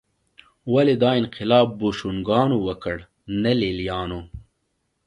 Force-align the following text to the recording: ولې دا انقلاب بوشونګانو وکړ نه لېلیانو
ولې 0.73 0.95
دا 1.03 1.11
انقلاب 1.21 1.67
بوشونګانو 1.79 2.57
وکړ 2.67 2.95
نه 3.43 3.51
لېلیانو 3.61 4.19